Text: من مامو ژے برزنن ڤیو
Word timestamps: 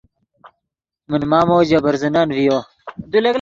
من 1.09 1.21
مامو 1.31 1.57
ژے 1.67 1.77
برزنن 1.85 2.27
ڤیو 2.35 2.57